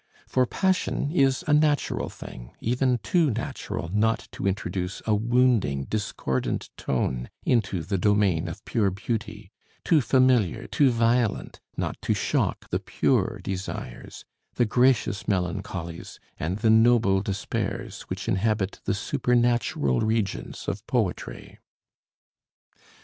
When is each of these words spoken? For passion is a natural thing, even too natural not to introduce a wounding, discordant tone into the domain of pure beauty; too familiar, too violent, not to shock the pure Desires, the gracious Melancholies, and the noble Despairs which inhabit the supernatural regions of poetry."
For 0.25 0.47
passion 0.47 1.11
is 1.11 1.43
a 1.45 1.53
natural 1.53 2.09
thing, 2.09 2.55
even 2.59 2.97
too 3.03 3.29
natural 3.29 3.87
not 3.89 4.27
to 4.31 4.47
introduce 4.47 5.03
a 5.05 5.13
wounding, 5.13 5.83
discordant 5.83 6.71
tone 6.75 7.29
into 7.45 7.83
the 7.83 7.99
domain 7.99 8.47
of 8.47 8.65
pure 8.65 8.89
beauty; 8.89 9.51
too 9.85 10.01
familiar, 10.01 10.65
too 10.65 10.89
violent, 10.89 11.59
not 11.77 12.01
to 12.01 12.15
shock 12.15 12.67
the 12.71 12.79
pure 12.79 13.41
Desires, 13.43 14.25
the 14.55 14.65
gracious 14.65 15.27
Melancholies, 15.27 16.19
and 16.39 16.57
the 16.57 16.71
noble 16.71 17.21
Despairs 17.21 18.01
which 18.09 18.27
inhabit 18.27 18.79
the 18.85 18.95
supernatural 18.95 19.99
regions 19.99 20.67
of 20.67 20.83
poetry." 20.87 21.59